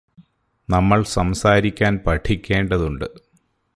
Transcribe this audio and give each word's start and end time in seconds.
നമ്മൾ 0.69 1.03
സംസാരിക്കാൻ 1.03 1.95
പഠിക്കേണ്ടതുണ്ട് 2.07 3.07